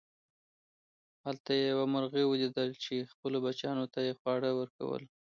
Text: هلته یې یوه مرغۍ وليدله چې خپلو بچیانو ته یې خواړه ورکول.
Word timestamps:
هلته 1.25 1.49
یې 1.59 1.63
یوه 1.71 1.85
مرغۍ 1.93 2.23
وليدله 2.27 2.75
چې 2.83 3.09
خپلو 3.11 3.37
بچیانو 3.45 3.85
ته 3.93 3.99
یې 4.07 4.13
خواړه 4.19 4.49
ورکول. 4.59 5.03